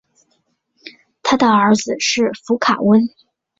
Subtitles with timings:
[1.21, 3.03] 他的儿子是佛卡温。